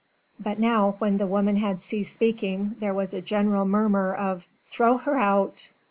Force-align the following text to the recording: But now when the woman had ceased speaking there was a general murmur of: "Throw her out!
But 0.39 0.57
now 0.57 0.95
when 0.97 1.19
the 1.19 1.27
woman 1.27 1.57
had 1.57 1.79
ceased 1.79 2.11
speaking 2.15 2.75
there 2.79 2.91
was 2.91 3.13
a 3.13 3.21
general 3.21 3.65
murmur 3.65 4.15
of: 4.15 4.47
"Throw 4.67 4.97
her 4.97 5.15
out! 5.15 5.69